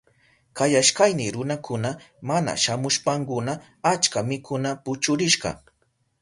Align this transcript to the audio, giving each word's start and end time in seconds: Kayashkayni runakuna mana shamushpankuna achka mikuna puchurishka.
Kayashkayni 0.57 1.25
runakuna 1.35 1.89
mana 2.29 2.51
shamushpankuna 2.63 3.53
achka 3.91 4.19
mikuna 4.29 4.69
puchurishka. 4.83 5.49